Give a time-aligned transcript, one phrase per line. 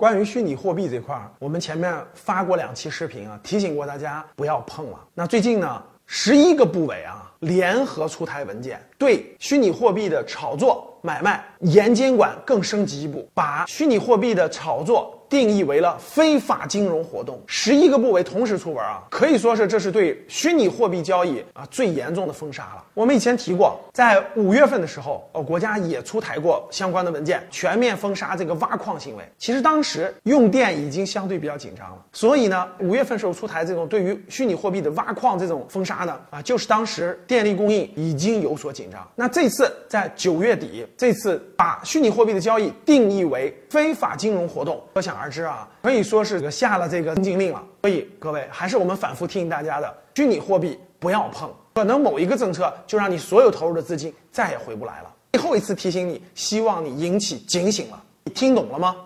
[0.00, 4.98] 关于虚拟货币这块儿，我们前面发过两期视频啊，提醒过大家不要碰了。
[5.12, 15.16] 那最近呢，十一个部委啊联合出台文件，对虚拟货币的炒作买卖严监管更升级一步，把虚拟货币的炒作。
[15.30, 22.84] 定义为了非法金融活动，十一个部委同时出文啊，可以说是这是对虚拟货币交易啊最严重的封杀了。
[22.94, 29.22] 我们以前提过，在五月份的时候，呃，国家也出台过相关的文件，全面封杀这个挖矿行为。
[29.38, 45.16] 其实当时用电已经相对比较紧张了，所以呢，五月份时候出台这种对于虚拟货币的挖矿这种封杀呢，啊，就是当时电力供应已经有所紧那这次在九月底，这次把虚拟货币的交易定义为非法金融活动，可想。
[45.16, 47.62] 而知啊，可以说是下了这个禁令了。
[47.82, 55.14] 所以各位，还是我们反复提醒大家的：虚拟货币不要碰，可能某一个政策就让你所有投入的资金再也回不来了。
[55.32, 58.02] 最后一次提醒你，希望你引起警醒了。
[58.24, 58.96] 你听懂了吗？